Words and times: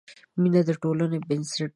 مینه 0.41 0.61
د 0.67 0.69
ټولنې 0.81 1.17
بنسټ 1.27 1.53
دی. 1.57 1.67